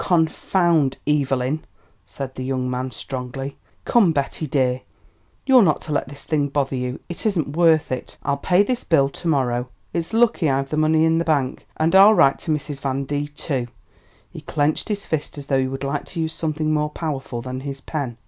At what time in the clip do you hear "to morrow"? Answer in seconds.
9.09-9.69